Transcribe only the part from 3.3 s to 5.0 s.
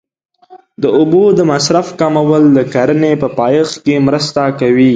پایښت کې مرسته کوي.